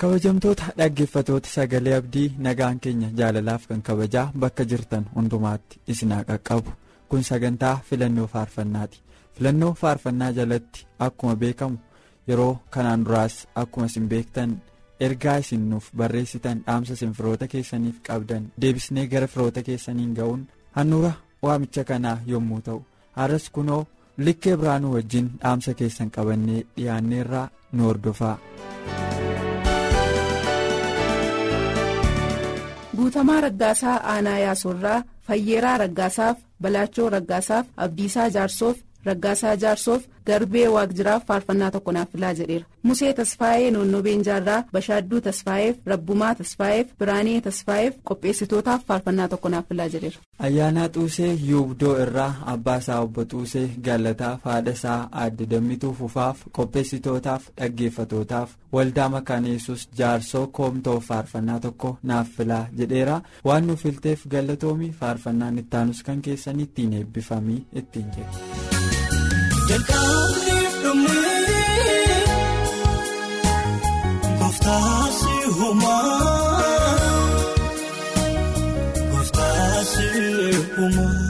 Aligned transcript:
Kabajamtoota 0.00 0.64
dhaggeeffatoota 0.78 1.48
sagalee 1.54 1.94
abdii 2.00 2.28
nagaan 2.44 2.78
keenya 2.84 3.08
jaalalaaf 3.18 3.66
kan 3.68 3.82
kabajaa 3.88 4.30
bakka 4.42 4.64
jirtan 4.70 5.04
hundumaatti 5.16 5.80
isinaa 5.92 6.22
qaqqabu 6.28 6.70
kun 7.08 7.22
sagantaa 7.30 7.74
filannoo 7.88 8.26
faarfannaati 8.34 8.98
filannoo 9.36 9.72
faarfannaa 9.80 10.30
jalatti 10.38 10.86
akkuma 11.06 11.34
beekamu 11.42 11.76
yeroo 12.28 12.54
kanaan 12.74 13.04
duraas 13.04 13.36
akkuma 13.62 13.86
isin 13.90 14.08
beektan 14.12 14.50
ergaa 15.08 15.36
isin 15.44 15.62
nuuf 15.70 15.86
barreessitan 15.98 16.62
dhaamsa 16.66 16.92
isin 16.98 17.12
firoota 17.18 17.46
keessaniif 17.52 17.96
qabdan 18.08 18.44
deebisnee 18.62 19.06
gara 19.12 19.26
firoota 19.34 19.62
keessaniin 19.68 20.14
ga'uun 20.18 20.42
handhuura 20.76 21.12
waamicha 21.44 21.84
kanaa 21.90 22.18
yommuu 22.32 22.60
ta'u 22.66 22.80
har'as 23.18 23.50
kunoo 23.58 23.82
likkee 24.26 24.56
biraanuu 24.60 24.94
wajjin 24.96 25.26
dhaamsa 25.42 25.74
keessan 25.82 26.10
qabannee 26.16 26.62
dhiyaanneerraa 26.76 27.46
nu 27.72 27.82
hordofaa. 27.88 28.36
Guutamaa 33.00 33.40
raggaasaa 33.46 33.96
aanaa 34.12 34.38
yaasorraa 34.44 34.98
fayyeeraa 35.26 35.76
raggaasaaf 35.82 36.36
balaachoo 36.62 37.08
raggaasaaf 37.16 37.66
abdiisaa 37.86 38.28
jaarsoof 38.36 38.76
raggaasaa 39.08 39.56
jaarsoof 39.64 40.02
garbee 40.26 40.66
waaqjiraaf 40.76 41.22
faarfannaa 41.28 41.70
tokko 41.74 41.92
naaf 41.96 42.08
filaa 42.14 42.32
jedheera 42.40 42.66
musee 42.88 43.12
tasfaayee 43.20 43.70
noonnoo 43.76 44.02
beenjaarraa 44.06 44.58
bashaadduu 44.74 45.20
tasfaayeef 45.26 45.76
rabbumaa 45.92 46.34
tasfaayeef 46.40 46.88
biraanee 47.02 47.40
tasfaayeef 47.46 47.94
qopheessitootaaf 48.10 48.84
faarfannaa 48.90 49.28
tokko 49.32 49.48
naaf 49.54 49.64
filaa 49.68 49.88
jedheera. 49.94 50.18
ayyaanaa 50.48 50.88
xuusee 50.96 51.32
yuubdoo 51.50 51.94
irraa 52.04 52.30
abbaa 52.54 52.76
isaa 52.84 53.00
obbo 53.06 53.24
xuusee 53.32 53.66
galataaf 53.88 54.44
haadha 54.50 54.72
isaa 54.78 54.98
aadde 55.22 55.46
dammituu 55.54 55.92
fufaaf 56.00 56.44
qopheessitootaaf 56.58 57.42
dhaggeeffatootaaf 57.60 58.50
waldaa 58.78 59.08
makaana 59.16 59.48
yesus 59.54 59.88
jaarsoo 60.02 60.46
koomtoo 60.58 60.98
faarfannaa 61.08 61.60
tokko 61.66 61.96
naaf 62.12 62.28
filaa 62.36 62.64
jedheera 62.82 63.20
waan 63.50 63.66
nuuf 63.70 63.82
filteef 63.88 64.26
galatoomi 64.36 64.92
faarfannaan 65.00 65.58
ittaanus 65.64 66.02
kan 66.10 66.22
keessan 66.28 66.60
ittiin 66.66 66.92
eebbifamii 67.00 67.64
ittiin 67.82 68.06
jedhe. 68.18 68.79
Jalqabniif 69.70 70.74
dhumee 70.82 72.24
gooftaasi 74.40 75.34
uumaa 75.66 77.00
gooftaasi 79.12 80.08
uumaa 80.82 81.29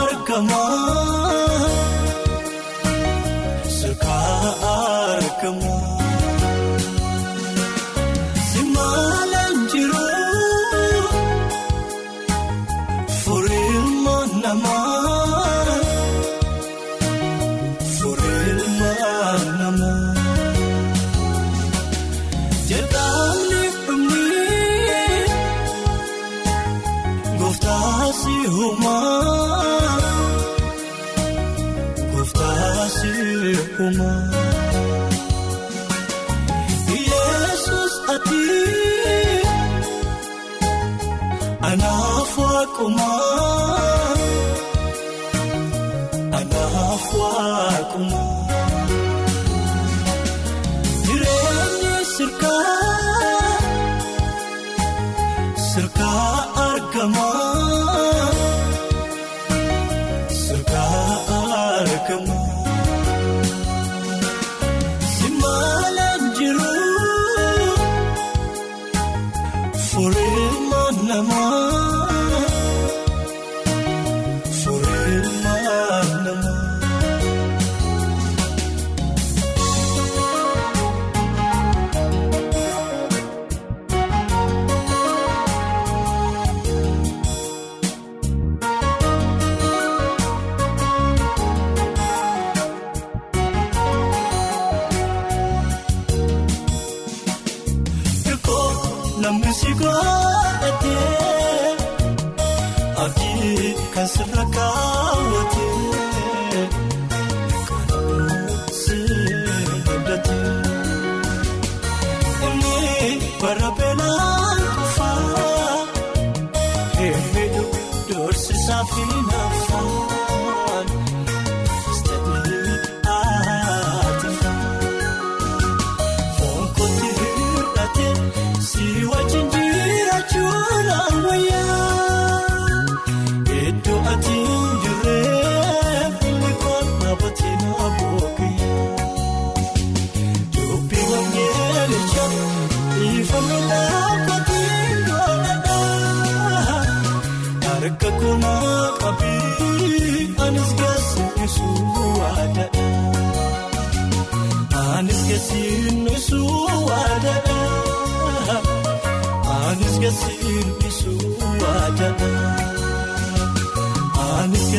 argamaa 0.00 0.65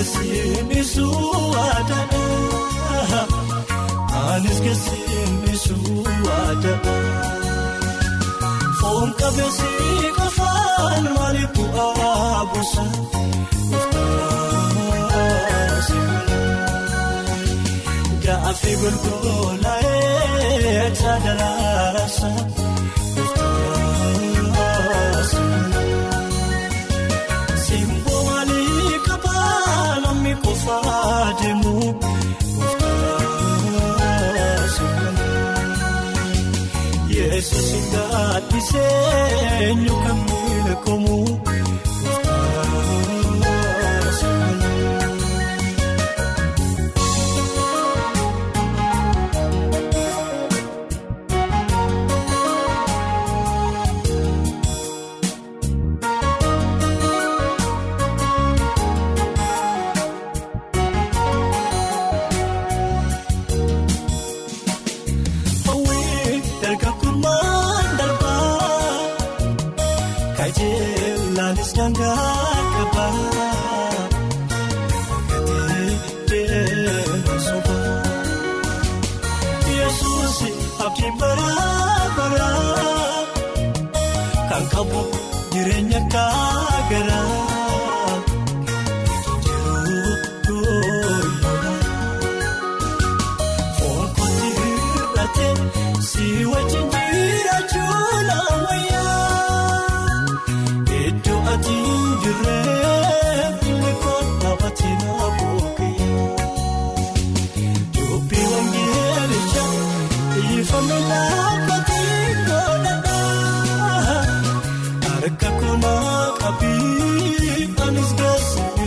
anis 0.07 0.19
keessummeessu 0.23 1.05
waadana 1.53 2.21
anis 4.33 4.57
keessummeessu 4.65 5.75
waadana 6.27 6.93
foon 8.79 9.09
qabeessi 9.19 9.71
qofaan 10.17 11.03
maaliif 11.15 11.51
bu'aa 11.57 12.41
buusa 12.51 12.83
gaaffii 18.25 18.75
golgolaa'ee 18.81 20.95
saadalaasa. 21.01 22.27
Simboo 22.37 22.56
gaadhisee 38.47 39.67
eenyu 39.67 39.93
kan 40.03 40.17
beekamu. 40.27 41.17
Jireenya 85.67 85.99
gaagaraa 86.13 86.46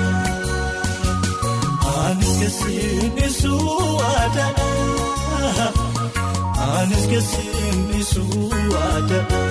Anis 2.04 2.34
keessummeessu 2.40 3.54
waadana 4.00 4.68
Anis 6.78 7.04
keessummeessu 7.12 8.24
waadana 8.74 9.42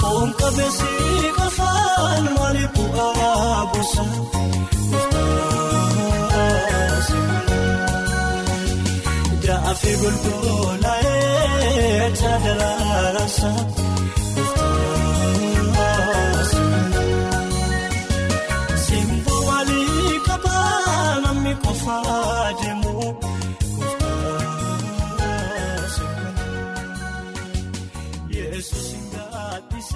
Foon 0.00 0.30
qabeessi 0.40 0.92
qofaan 1.38 2.24
maaliif 2.38 2.72
bu'aa 2.76 3.66
buusa 3.72 4.04
Gaaffii 9.68 9.96
golgolaa'ee 10.02 12.06
saadalaasa. 12.20 13.50
Simboo 18.86 19.40
maalii 19.48 20.14
qabaa 20.26 21.20
namni 21.24 21.52
qofaa 21.64 22.46
deemu. 22.60 22.77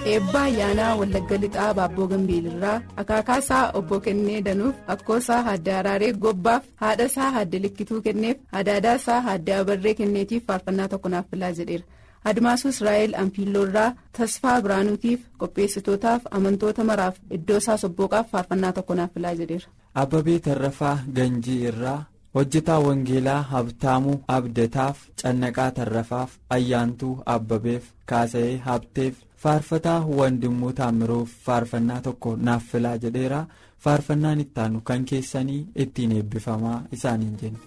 Gaadhisee. 0.03 0.15
eebba 0.15 0.41
ayyaanaa 0.49 0.97
wallagga 1.01 1.37
lixaa 1.45 1.75
baabboo 1.79 2.07
gambiilirraa 2.13 2.83
akaakaasaa 3.03 3.71
obbo 3.81 4.01
kennee 4.07 4.41
danuuf 4.49 4.75
akkoosaa 4.95 5.43
haadda 5.49 5.79
araaree 5.79 6.13
gobbaaf 6.27 6.63
haadhasaa 6.83 7.31
haadda 7.39 7.59
likkituu 7.65 8.01
kenneef 8.07 8.37
adaadaasaa 8.61 9.21
haadda 9.29 9.59
abarree 9.65 9.95
kenneetiif 10.01 10.47
faarfannaa 10.53 10.89
tokko 10.95 11.09
naaf 11.15 11.27
filaa 11.31 11.53
jedheera 11.59 11.85
admaasuu 12.31 12.71
israa'el 12.75 13.15
anfiilloorraa 13.23 13.89
tasfaa 14.19 14.61
biraanuutiif 14.67 15.21
qopheessitootaaf 15.43 16.23
amantoota 16.39 16.85
maraaf 16.91 17.17
iddoo 17.39 17.57
isaa 17.63 17.77
sobbooqaaf 17.85 18.27
faarfannaa 18.37 18.73
tokko 18.79 18.95
naaf 19.01 19.11
filaa 19.15 19.35
jedheera. 19.41 19.67
Abbabee 20.03 20.39
Tarrafaa 20.45 20.99
Ganjii 21.17 21.57
irraa 21.71 22.05
hojjetaa 22.37 22.79
Wangeelaa 22.85 23.41
Habtaamuu 23.51 24.15
Abdataaf 24.37 24.99
Cannaqaa 25.23 25.71
Tarrafaaf 25.79 26.31
Ayyaantuu 26.56 27.11
Abbabeef 27.35 27.85
Kaasa'ee 28.13 28.56
Habteef 28.69 29.15
Faarfataa 29.43 30.01
Wandimmoo 30.19 30.72
Taamiruuf 30.81 31.31
faarfannaa 31.46 32.01
tokko 32.06 32.32
naaf 32.49 32.63
filaa 32.72 32.96
jedheera 33.05 33.41
faarfannaan 33.87 34.41
ittaanu 34.44 34.81
kan 34.91 35.05
keessanii 35.13 35.61
ittiin 35.84 36.13
eebbifamaa 36.19 36.79
isaaniin 36.99 37.37
jenna. 37.43 37.58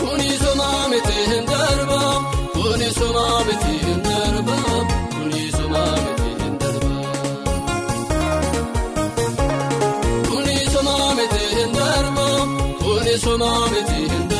Kuni 0.00 0.30
somaa 0.44 0.88
miti 0.92 1.16
hin 1.32 1.46
darba. 1.52 1.98
Kuni 2.54 2.90
somaa 3.00 3.44
miti 3.48 3.72
hin 3.86 4.02
darba. 4.06 4.56
Kuni 5.16 5.42
somaa 5.56 5.96
miti 6.06 6.30
hin 6.42 6.58
darba. 6.62 6.92
Kuni 10.30 10.58
somaa 10.72 11.14
miti 11.20 11.44
hin 11.56 11.72
darba. 11.78 12.26
Kuni 12.84 13.18
somaa 13.26 13.62
miti 13.74 14.00
hin 14.14 14.28
darba. 14.28 14.37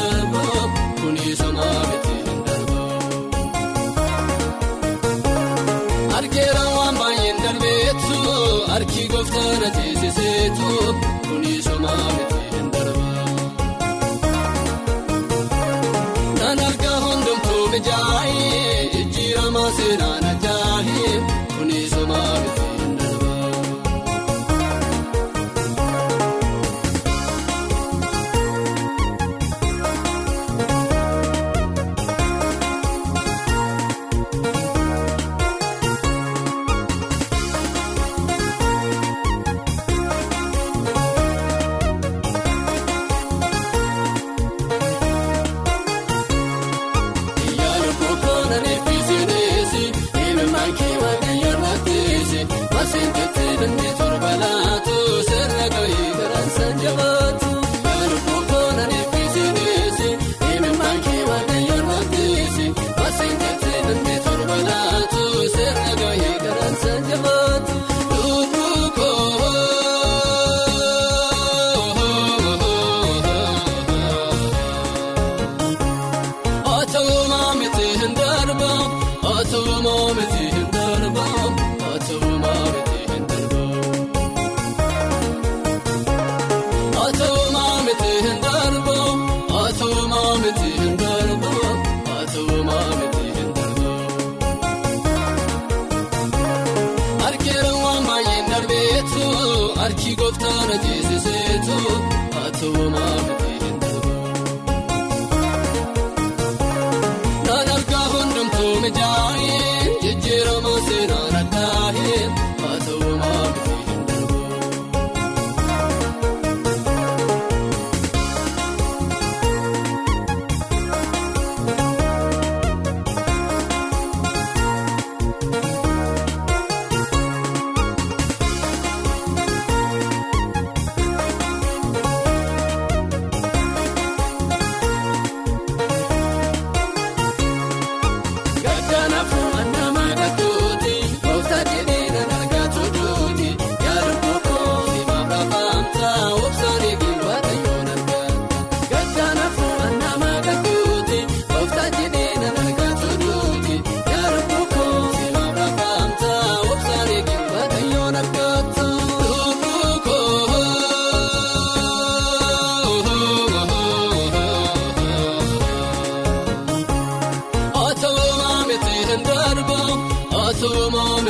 Harki 8.89 9.09
gooftaan 9.09 9.65
ajeesiseetu 9.65 10.95
kuni 11.29 11.63
somaa 11.63 12.28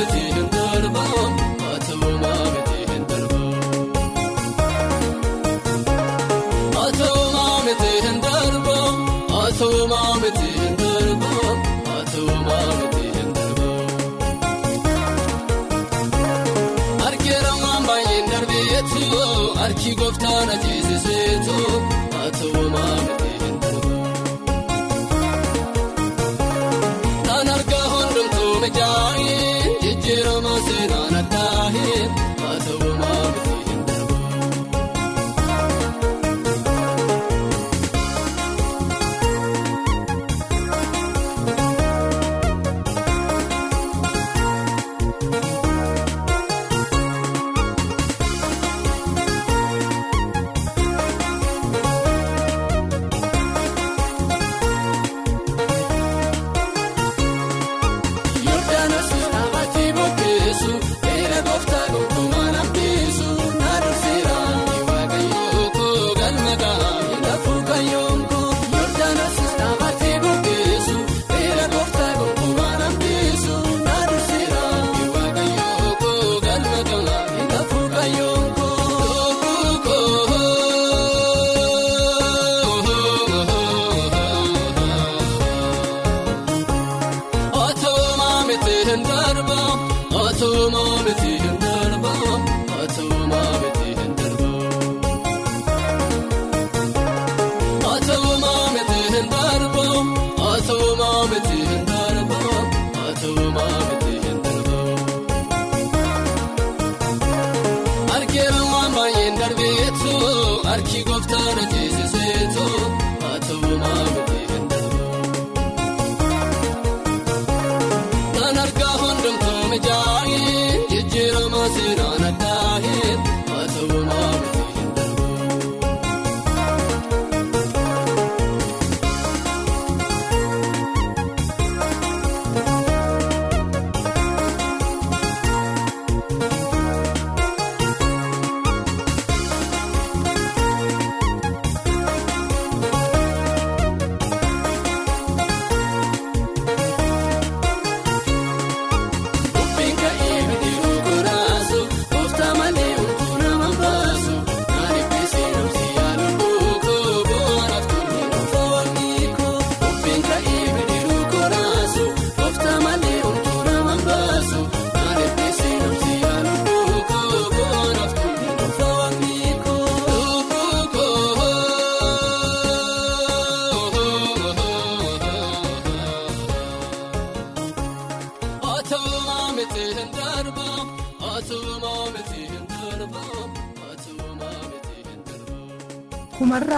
Sayyidina 0.09 0.58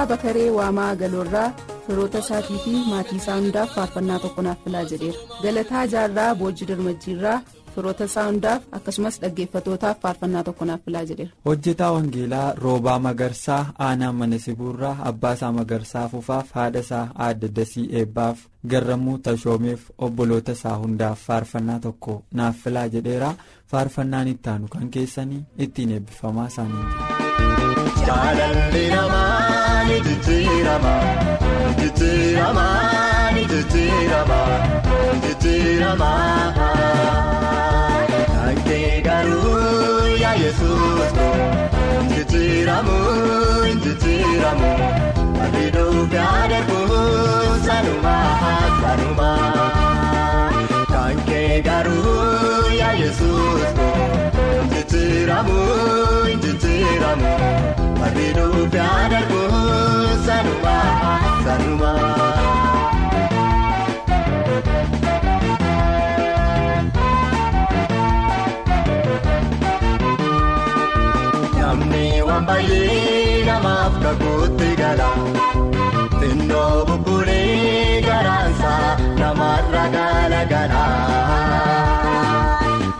dhumarraa 0.01 0.17
bakaree 0.17 0.50
waamaa 0.50 0.96
galoorraa 0.96 1.53
firoota 1.88 2.20
isaatii 2.20 2.58
fi 2.63 2.72
maatii 2.89 3.17
isaa 3.17 3.36
hundaaf 3.39 3.74
faarfannaa 3.75 4.20
tokko 4.20 4.41
naaf 4.41 4.58
filaa 4.63 4.84
jedheera 4.91 5.20
galataa 5.43 5.86
jaarraa 5.93 6.36
boojii 6.36 6.67
dirmajjiirraa 6.70 7.41
firoota 7.75 8.03
isaa 8.10 8.25
hundaaf 8.29 8.62
akkasumas 8.77 9.20
dhaggeeffatootaaf 9.22 10.00
faarfannaa 10.05 10.43
tokko 10.48 10.65
naaf 10.65 10.81
filaa 10.86 11.03
jedheera. 11.10 11.31
hojjetaa 11.46 11.91
wangeelaa 11.98 12.53
roobaa 12.63 13.00
magarsaa 13.08 13.62
aanaa 13.88 14.12
mana 14.22 14.39
sibuurraa 14.46 14.98
abbaa 15.12 15.34
isaa 15.39 15.51
magarsaa 15.60 16.08
fufaaf 16.15 16.51
haadha 16.60 16.79
isaa 16.88 17.05
aadde 17.27 17.48
dasii 17.60 17.88
eebbaaf 18.01 18.38
garramuu 18.74 19.17
tashoomeef 19.17 19.89
obboloota 20.08 20.51
isaa 20.60 20.75
hundaaf 20.86 21.20
faarfannaa 21.27 21.79
tokko 21.88 22.22
naaf 22.41 22.55
filaa 22.63 22.88
jedheera 22.98 23.34
faarfannaan 23.72 24.27
ittaanu 24.36 24.67
kan 24.77 24.89
keessanii 24.98 25.43
ittiin 25.67 25.91
eebbifamaa 25.98 26.48
isaanii. 26.53 27.70
Jaalalli 28.07 28.86
namaa 28.95 29.83
ni 29.89 29.98
jijjiirama 30.07 30.93
jijjiirama 31.79 32.65
ni 33.36 33.45
jijjiirama 33.51 34.39
jijjiirama 35.25 36.12
Dhaggee 38.33 39.01
garuu 39.07 40.07
yaa 40.21 40.33
Yesuus 40.43 41.13
jijjiiramu 42.15 42.98
jijjiiramu 43.83 44.71
Abiduu 45.45 46.05
gaadheeku 46.13 46.79
sanuma. 47.67 48.15
Sanuma 48.81 49.29
Dhaggee 50.91 51.62
garuu 51.62 52.71
yaa 52.79 52.93
Yesuus 53.03 53.71
jijjiiramu 54.74 55.60
jijjiiramu. 56.45 57.31
Abiduu 58.08 58.62
gaadheeku 58.75 59.41
sanuma 60.27 60.75
sanuma. 61.46 61.91
Namni 71.60 72.05
waan 72.27 72.46
baay'ee 72.50 73.43
namaaf 73.50 73.93
kakuutti 74.03 74.70
gala. 74.81 75.10
Xinnoo 76.20 76.86
bubbulee 76.88 78.01
garaansa 78.08 78.74
namarra 79.22 79.86
galagala. 79.96 80.84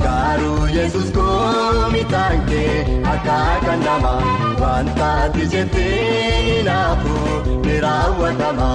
Garuu 0.04 0.62
Yesuus 0.78 1.10
koomi 1.18 2.04
taankee 2.14 2.76
akka 3.14 3.40
kan 3.66 3.80
nama 3.88 4.14
wanta 4.82 5.08
ati 5.24 5.44
jettee 5.48 6.42
hinaafu 6.46 7.16
ni 7.66 7.76
raawwatama. 7.84 8.70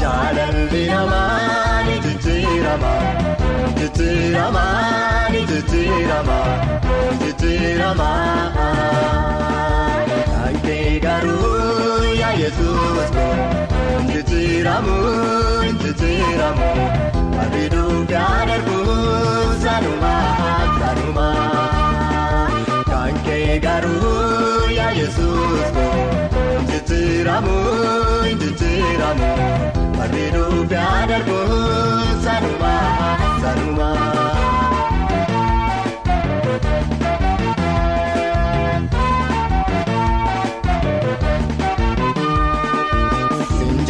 Jaalalli 0.00 0.82
namaa 0.90 1.82
ni 1.86 1.94
jijjiirama 2.04 2.92
jijjiirama 3.78 4.64
ni 5.32 5.40
jijjiirama 5.50 6.38
jijjiirama. 7.22 8.08
Dhaggee 10.32 11.00
garuu 11.00 12.14
yaa 12.20 12.32
Yesuus 12.42 13.08
ko 13.16 13.26
jijjiiramu 14.12 14.96
jijjiiramu. 15.84 16.70
Abiduu 17.44 18.04
gaadheeku 18.12 18.80
sanuma 19.64 20.14
sanuma 20.80 21.28
Kankee 21.30 21.49
garuu 23.58 24.70
yaa 24.78 24.90
Yesuus 25.00 25.68
ko 25.76 25.86
jijjiiramu 26.70 27.56
jijjiiramu 28.42 29.30
Abiduu 30.04 30.64
gaadheeku 30.72 31.40
sanuma 32.26 32.74
sanuma. 33.42 33.90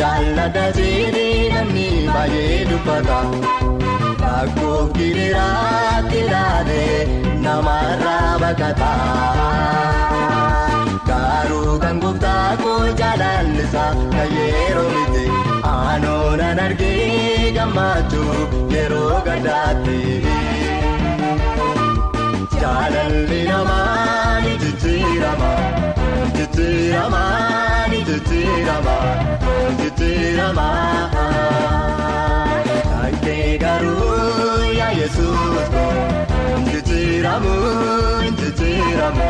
Jaalladha 0.00 0.64
jedhee 0.78 1.48
namni 1.54 1.86
baay'ee 2.14 2.60
dubbata. 2.70 3.18
Rakkoo 4.40 4.82
gidiraatti 4.96 6.18
ilaalee 6.20 7.00
namarraa 7.44 8.38
baqata. 8.42 8.90
Garuu 11.08 11.74
kan 11.82 11.98
gooftaa 12.04 12.56
koo 12.62 12.78
jaalallisa 13.00 13.84
kan 14.14 14.32
yeroo 14.36 14.86
miti. 14.94 15.24
Aanoonan 15.72 16.60
argee 16.66 17.52
gammachuu 17.58 18.38
yeroo 18.76 19.20
gaddaatti. 19.28 19.98
Jaalalli 22.60 23.42
namaa 23.50 24.40
ni 24.46 24.54
jijjiirama. 24.64 25.52
Jijjiirama 26.38 27.22
ni 27.92 28.00
jijjiirama 28.10 28.96
jijjiirama. 29.82 30.68
Yesuus 35.00 35.66
ko 35.74 35.84
jijjiiramu 36.70 37.54
jijjiiramu. 38.40 39.28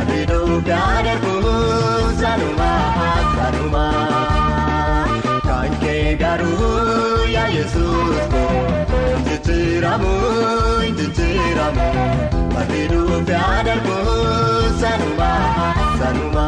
Abiduu 0.00 0.56
gaadheeku 0.68 1.34
sanuma 2.20 2.70
sanuma. 3.36 3.84
Dhaggee 5.48 6.16
garuu 6.22 7.28
yaa 7.34 7.48
Yesuus 7.58 8.24
ko 8.34 8.44
jijjiiramu 9.28 10.12
jijjiiramu. 10.98 11.88
Abiduu 12.62 13.22
gaadheeku 13.30 13.96
sanuma 14.82 15.30
sanuma. 16.00 16.46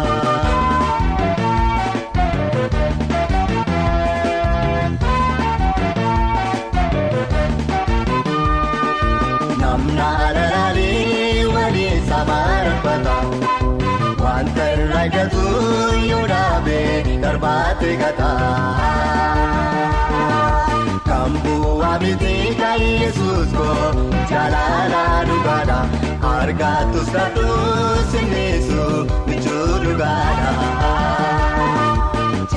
Wanta 15.01 15.17
irraa 15.17 15.31
gatu 15.31 16.07
yoo 16.11 16.27
dhaabee 16.31 17.21
darbaate 17.23 17.91
gata. 18.01 18.31
Kan 21.09 21.33
bu'aa 21.45 21.93
miti 22.03 22.35
kan 22.61 22.81
Yesuus 23.03 23.51
ko 23.59 23.69
jaalala 24.31 25.05
dhugaadha. 25.29 25.79
Argatus 26.33 27.09
kadhuus 27.17 28.13
innisu 28.21 28.85
michuu 29.29 29.81
dhugaadha. 29.85 30.53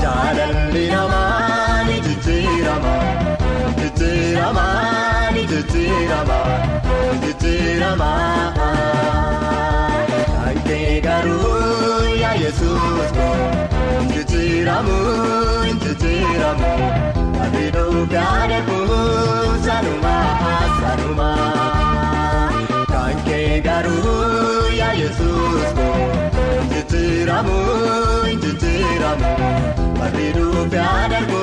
Jaalalli 0.01 0.85
namaa 0.91 1.83
ni 1.87 1.97
jijjiirama. 2.07 2.93
Jijjiirama 3.79 4.67
ni 5.37 5.45
jijjiirama. 5.53 6.39
Jijjiirama. 7.23 8.11
Dhaggee 10.53 11.01
garuu 11.01 12.15
yaa 12.21 12.33
Yesuus 12.41 13.09
ko 13.17 13.27
jijjiiramu 14.11 14.97
jijjiiramu. 15.83 16.69
Abiduu 17.45 18.03
gaadheeku 18.13 18.77
sanuma 19.65 20.13
sanuma. 20.81 21.29
Dhaggee 22.93 23.61
garuu 23.67 24.13
yaa 24.81 24.93
Yesuus 25.01 25.73
ko 25.79 25.89
jijjiiramu 26.73 27.57
jijjiiramu. 28.45 29.33
Abiduu 30.07 30.67
gaadheeku 30.75 31.41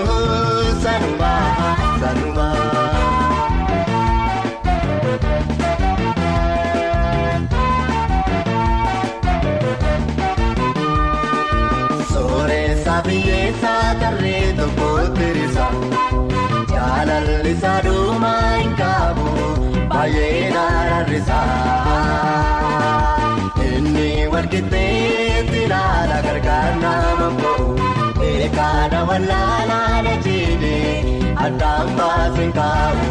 sanuma 0.87 1.33
sanuma. 2.05 2.40
Biyyeessa 13.61 14.01
tarree 14.01 14.53
tokko 14.59 14.89
tirisa. 15.17 15.67
Jaalalli 16.73 17.55
saduma 17.63 18.33
hin 18.61 18.73
qabu 18.81 19.27
baay'ee 19.91 20.51
naarrisa. 20.55 21.41
Inni 23.69 24.09
walqixxeetti 24.33 25.59
ilaala 25.65 26.19
gargaar 26.27 26.73
nama 26.85 27.29
bo'u. 27.41 27.69
Beekaadha 28.21 29.01
wallaalaadha 29.11 30.15
jedhee 30.27 30.95
addaan 31.47 31.89
baasin 32.01 32.53
kaa'u. 32.59 33.05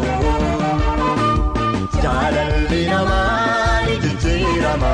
Jaalalli 2.02 2.82
namaa 2.90 3.86
ni 3.86 3.94
jijjiirama. 4.06 4.92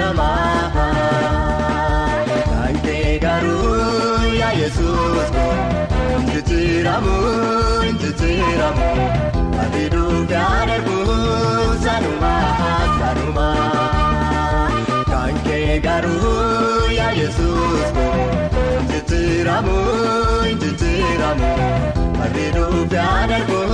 Jijjiirama 0.00 0.30
kan 2.50 2.74
kee 2.84 3.18
garuu 3.24 4.32
yaa 4.40 4.52
yesuus 4.60 5.28
jijjiiramu 6.30 7.16
jijjiiramu 8.02 8.88
abiduuf 9.64 10.30
yaadamu 10.36 10.96
sanuma 11.84 12.32
sanuma 13.00 13.48
kan 15.10 15.34
kee 15.48 15.78
garuu 15.86 16.34
yaa 16.98 17.12
yesuus 17.20 17.92
jijjiiramu 18.92 19.76
jijjiiramu 20.64 21.52
abiduuf 22.28 22.92
yaadamu 23.00 23.60
sanuma 23.60 23.69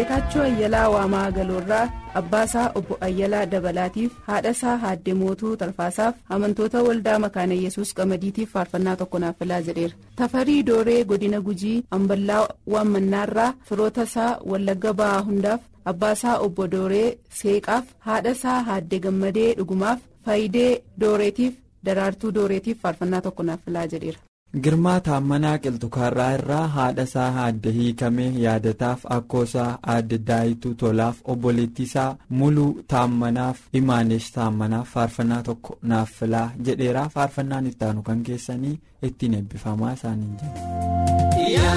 geetaachoo 0.00 0.42
ayyalaa 0.48 0.88
waamaa 0.94 1.30
galoorraa 1.36 1.86
abbaasaa 2.18 2.66
obbo 2.80 2.96
ayyalaa 3.06 3.46
dabalaatiif 3.54 4.12
haadhasaa 4.28 4.76
haadde 4.84 5.14
mootuu 5.22 5.50
tarfaasaaf 5.62 6.14
amantoota 6.36 6.82
waldaa 6.86 7.16
makaana 7.24 7.54
yesus 7.64 7.90
qamadiitiif 7.98 8.52
faarfannaa 8.56 8.94
tokko 9.00 9.18
naaf 9.24 9.36
filaa 9.42 9.60
jedheera 9.66 9.94
tafarii 10.20 10.62
dooree 10.70 10.96
godina 11.10 11.40
gujii 11.48 11.74
amballaa 11.98 12.40
waammannaarraa 12.76 13.50
firoota 13.72 14.02
isaa 14.10 14.30
wallagga 14.54 14.92
ba'aa 15.02 15.20
hundaaf 15.28 15.60
abbaasaa 15.92 16.38
obbo 16.46 16.66
dooree 16.76 17.06
seeqaaf 17.42 17.84
haadhasaa 18.08 18.58
haadde 18.70 18.98
gammadee 19.08 19.50
dhugumaaf 19.60 20.00
faayidee 20.24 20.72
dooreetiif 21.04 21.54
daraartuu 21.90 22.32
dooreetiif 22.40 22.80
faarfannaa 22.86 23.20
tokko 23.28 23.42
naaf 23.50 23.60
filaa 23.68 23.86
jedheera. 23.94 24.18
Girmaa 24.66 25.00
taammanaa 25.06 25.58
qilxukaarraa 25.64 26.30
irraa 26.36 26.62
haadha 26.76 27.02
isaa 27.08 27.26
haadde 27.36 27.70
hiikamee 27.76 28.26
yaadataaf 28.44 29.04
akkoosaa 29.16 29.68
aadde 29.94 30.18
daayituu 30.30 30.72
tolaaf 30.82 31.16
obboleettii 31.34 31.86
isaa 31.90 32.08
muluu 32.40 32.68
taammanaaf 32.94 33.58
imaanesh 33.82 34.28
taammanaaf 34.38 34.88
faarfannaa 34.96 35.42
tokko 35.50 35.78
naaf 35.94 36.10
filaa 36.22 36.44
jedheeraa 36.70 37.08
faarfannaan 37.18 37.66
ittaanu 37.72 38.02
kan 38.10 38.22
keessanii 38.30 38.74
ittiin 39.10 39.34
eebbifamaa 39.40 39.92
isaaniin 40.00 40.36
jedhu. 40.42 41.70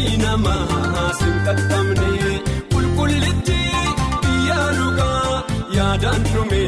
Harki 0.00 0.16
namaa 0.22 1.08
siin 1.18 1.36
qaqqabne 1.46 2.10
qulqullitti 2.72 3.58
biyya 4.22 4.60
dhugaa 4.78 5.34
yaadaan 5.76 6.22
dhume 6.32 6.62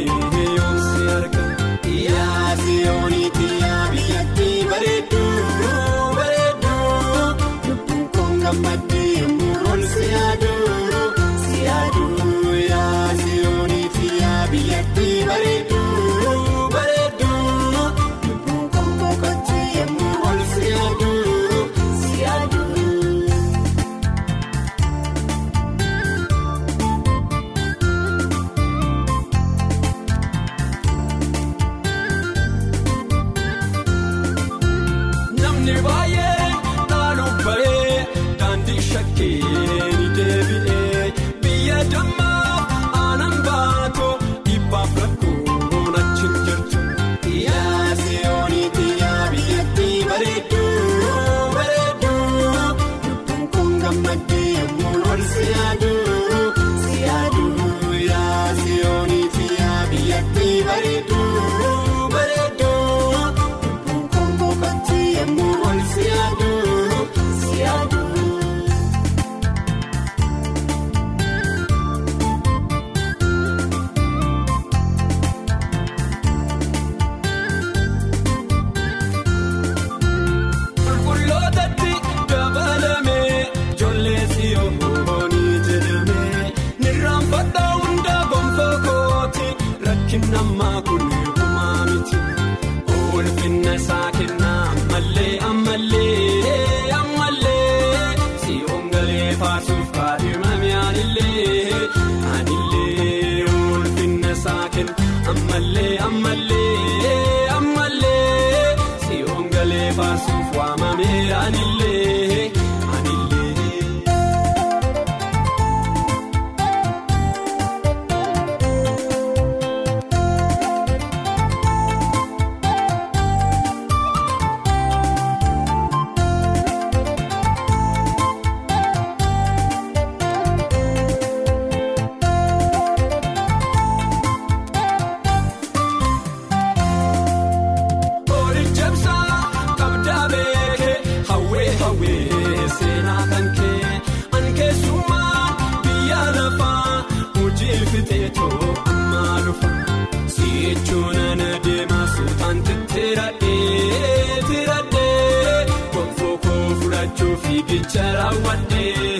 fiigicha 157.52 158.02
raawwadhee 158.12 159.18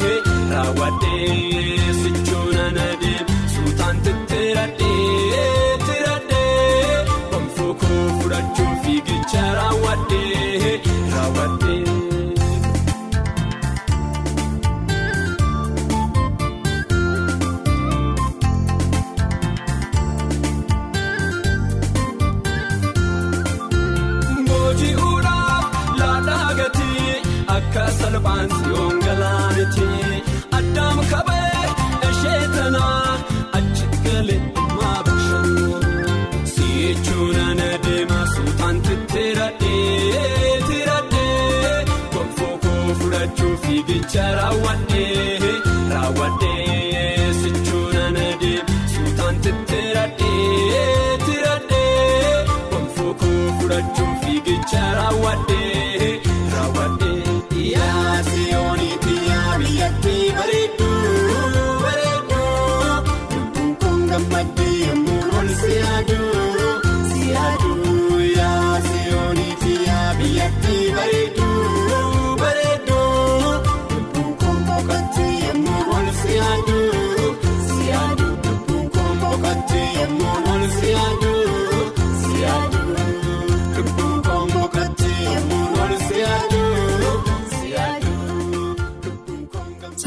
raawwadhee 0.51 1.42